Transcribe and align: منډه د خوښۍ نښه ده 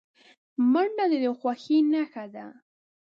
منډه 0.71 1.05
د 1.23 1.25
خوښۍ 1.39 1.77
نښه 1.91 2.25
ده 2.33 2.45